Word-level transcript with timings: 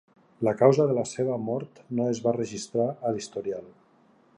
La 0.47 0.53
causa 0.61 0.87
de 0.91 0.95
la 0.99 1.03
seva 1.09 1.37
mort 1.49 1.83
no 1.99 2.09
es 2.15 2.23
va 2.27 2.35
registrar 2.41 2.91
a 3.09 3.15
l'historial. 3.17 3.71